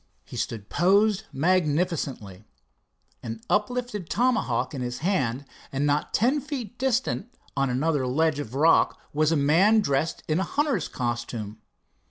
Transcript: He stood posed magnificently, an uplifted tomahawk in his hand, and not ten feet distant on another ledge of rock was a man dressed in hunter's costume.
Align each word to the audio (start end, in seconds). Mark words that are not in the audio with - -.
He 0.25 0.35
stood 0.35 0.67
posed 0.67 1.25
magnificently, 1.31 2.43
an 3.21 3.39
uplifted 3.51 4.09
tomahawk 4.09 4.73
in 4.73 4.81
his 4.81 4.97
hand, 5.05 5.45
and 5.71 5.85
not 5.85 6.11
ten 6.11 6.41
feet 6.41 6.79
distant 6.79 7.31
on 7.55 7.69
another 7.69 8.07
ledge 8.07 8.39
of 8.39 8.55
rock 8.55 8.99
was 9.13 9.31
a 9.31 9.35
man 9.37 9.79
dressed 9.79 10.23
in 10.27 10.39
hunter's 10.39 10.87
costume. 10.87 11.61